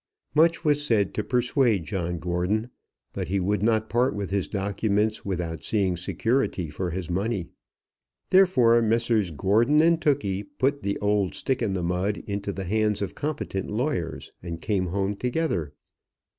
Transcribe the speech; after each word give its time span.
Much 0.33 0.65
was 0.65 0.83
said 0.83 1.13
to 1.13 1.23
persuade 1.23 1.83
John 1.85 2.17
Gordon; 2.17 2.71
but 3.13 3.27
he 3.27 3.39
would 3.39 3.61
not 3.61 3.87
part 3.87 4.15
with 4.15 4.31
his 4.31 4.47
documents 4.47 5.23
without 5.23 5.63
seeing 5.63 5.95
security 5.95 6.71
for 6.71 6.89
his 6.89 7.07
money. 7.07 7.49
Therefore 8.31 8.81
Messrs. 8.81 9.29
Gordon 9.29 9.79
and 9.79 10.01
Tookey 10.01 10.41
put 10.57 10.81
the 10.81 10.97
old 11.01 11.35
Stick 11.35 11.61
in 11.61 11.73
the 11.73 11.83
Mud 11.83 12.23
into 12.25 12.51
the 12.51 12.65
hands 12.65 13.03
of 13.03 13.13
competent 13.13 13.69
lawyers, 13.69 14.31
and 14.41 14.59
came 14.59 14.87
home 14.87 15.15
together. 15.15 15.71